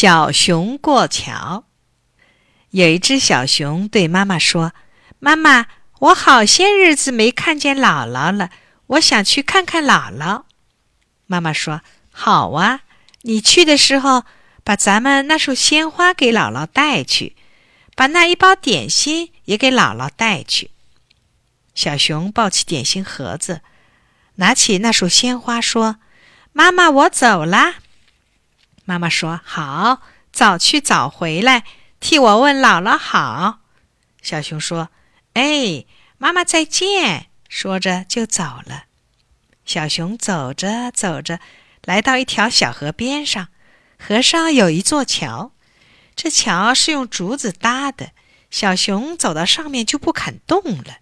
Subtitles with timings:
[0.00, 1.66] 小熊过桥。
[2.70, 4.72] 有一只小熊对妈妈说
[5.20, 5.66] ：“妈妈，
[5.98, 8.48] 我好些日子没看见姥姥了，
[8.86, 10.44] 我想去看看姥姥。”
[11.28, 12.80] 妈妈说：“好啊，
[13.24, 14.24] 你去的时候
[14.64, 17.36] 把咱们那束鲜花给姥姥带去，
[17.94, 20.70] 把那一包点心也给姥姥带去。”
[21.76, 23.60] 小熊抱起点心盒子，
[24.36, 25.96] 拿起那束鲜花，说
[26.54, 27.74] ：“妈妈，我走啦。”
[28.84, 30.02] 妈妈说：“好，
[30.32, 31.64] 早去早回来，
[32.00, 33.60] 替我问姥姥好。”
[34.22, 34.90] 小熊说
[35.34, 35.84] ：“哎，
[36.18, 38.84] 妈妈再见。”说着就走了。
[39.64, 41.40] 小熊走着走着，
[41.84, 43.48] 来到一条小河边上，
[43.98, 45.52] 河上有一座桥，
[46.14, 48.12] 这桥是用竹子搭的。
[48.50, 50.98] 小熊走到上面就不肯动了，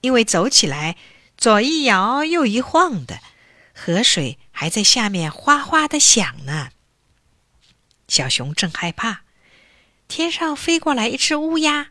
[0.00, 0.96] 因为走起来
[1.36, 3.20] 左一摇右一晃的，
[3.74, 6.70] 河水还在下面哗哗的响呢。
[8.18, 9.20] 小熊正害怕，
[10.08, 11.90] 天上飞过来一只乌鸦。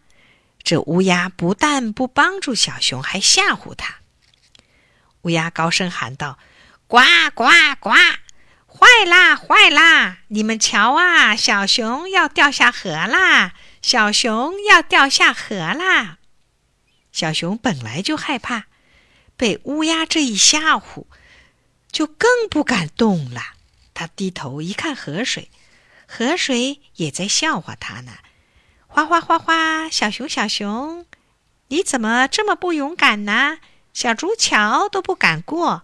[0.61, 3.99] 这乌鸦不但不帮助小熊，还吓唬它。
[5.21, 6.37] 乌鸦高声喊道
[6.85, 6.99] ：“呱
[7.33, 7.45] 呱
[7.79, 7.91] 呱！
[8.67, 10.17] 坏啦坏啦！
[10.27, 13.53] 你们瞧啊，小熊要掉下河啦！
[13.81, 16.17] 小熊要掉下河啦！”
[17.13, 18.65] 小熊本来就害怕，
[19.37, 21.05] 被乌鸦这一吓唬，
[21.89, 23.41] 就更不敢动了。
[23.93, 25.49] 他低头一看河水。
[26.07, 28.13] 河水也在笑话他呢，
[28.87, 29.89] 哗哗哗哗！
[29.89, 31.05] 小熊，小熊，
[31.67, 33.59] 你怎么这么不勇敢呢？
[33.93, 35.83] 小竹桥都不敢过，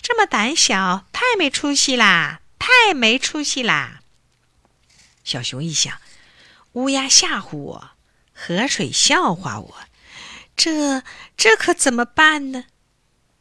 [0.00, 2.40] 这么胆小，太没出息啦！
[2.58, 4.00] 太没出息啦！
[5.22, 6.00] 小熊一想，
[6.72, 7.90] 乌鸦吓唬我，
[8.32, 9.74] 河水笑话我，
[10.56, 11.02] 这
[11.36, 12.64] 这可怎么办呢？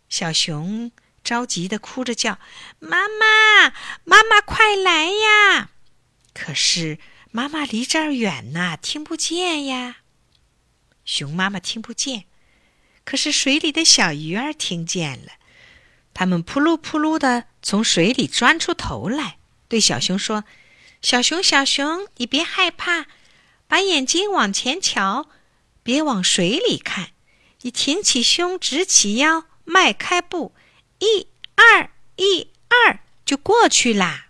[0.09, 0.91] 小熊
[1.23, 2.39] 着急的哭着叫
[2.79, 5.69] ：“妈妈，妈妈，快来呀！”
[6.39, 6.99] 可是
[7.31, 9.97] 妈妈离这儿远呐，听不见呀。
[11.03, 12.25] 熊妈妈听不见，
[13.03, 15.31] 可是水里的小鱼儿听见了。
[16.13, 20.43] 它们扑噜扑噜的从水里钻出头来，对小熊说
[21.01, 23.07] ：“小熊，小熊，你别害怕，
[23.67, 25.27] 把眼睛往前瞧，
[25.81, 27.13] 别往水里看。
[27.61, 30.53] 你挺起胸，直起腰，迈开步，
[30.99, 34.25] 一二一二，就过去啦。”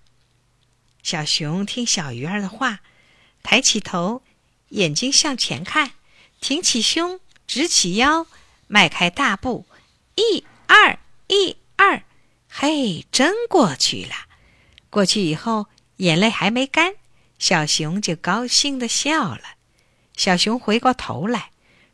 [1.08, 2.80] 小熊听小鱼儿的话，
[3.42, 4.22] 抬起头，
[4.72, 5.92] 眼睛向前看，
[6.42, 8.28] 挺起胸，直起腰，
[8.68, 9.66] 迈开大步，
[10.16, 12.04] 一二一二，
[12.50, 14.16] 嘿，真过去了。
[14.90, 16.96] 过去以后，眼泪还没干，
[17.40, 19.56] 小熊就高兴的笑了。
[20.18, 21.52] 小熊回过头来，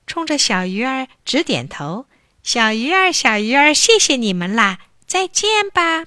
[0.08, 2.08] 冲着小鱼儿直点头
[2.42, 6.06] ：“小鱼儿，小鱼儿，谢谢你们啦，再见吧。”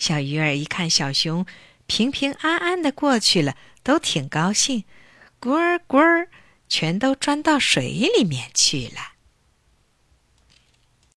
[0.00, 1.44] 小鱼儿一看小熊
[1.86, 4.84] 平平安安的过去了，都挺高兴，
[5.38, 6.28] 咕儿咕儿，
[6.70, 9.19] 全都钻到水里面去了。